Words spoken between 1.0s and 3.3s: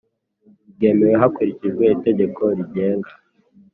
hakurikijwe Itegeko rigenga